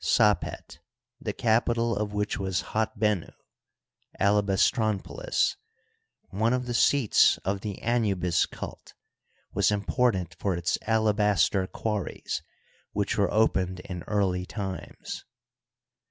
Sapet, 0.03 0.79
the 1.19 1.31
capital 1.31 1.95
of 1.95 2.11
which 2.11 2.39
was 2.39 2.63
Hatbenu 2.73 3.31
(Alabastronpolis), 4.19 5.57
one 6.31 6.53
of 6.53 6.65
the 6.65 6.73
seats 6.73 7.37
of 7.45 7.61
the 7.61 7.79
Anubis 7.83 8.47
cult, 8.47 8.95
was 9.53 9.69
important 9.69 10.33
for 10.39 10.55
its 10.55 10.79
alabaster 10.87 11.67
auarries, 11.75 12.41
which 12.93 13.15
were 13.15 13.31
opened 13.31 13.81
in 13.81 14.01
early 14.07 14.47
times. 14.47 15.23